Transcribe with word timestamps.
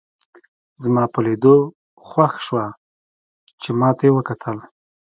زما 0.83 1.03
په 1.13 1.19
لیدو 1.25 1.55
خوښ 2.05 2.33
شوه 2.45 2.65
چې 3.61 3.69
ما 3.79 3.89
ته 3.97 4.01
یې 4.07 4.11
وکتل. 4.17 4.57